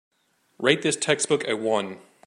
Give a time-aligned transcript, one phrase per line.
[0.57, 1.99] rate this textbook a one